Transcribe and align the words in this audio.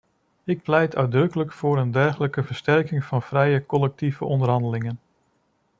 Ik 0.43 0.61
pleit 0.61 0.95
uitdrukkelijk 0.95 1.51
voor 1.51 1.77
een 1.77 1.91
dergelijke 1.91 2.43
versterking 2.43 3.03
van 3.03 3.21
vrije 3.21 3.65
collectieve 3.65 4.25
onderhandelingen. 4.25 4.99